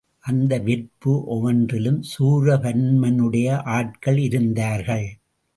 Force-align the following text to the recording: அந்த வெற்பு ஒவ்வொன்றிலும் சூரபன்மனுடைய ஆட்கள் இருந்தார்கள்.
அந்த 0.23 0.59
வெற்பு 0.59 1.11
ஒவ்வொன்றிலும் 1.25 2.03
சூரபன்மனுடைய 2.11 3.59
ஆட்கள் 3.71 4.17
இருந்தார்கள். 4.17 5.07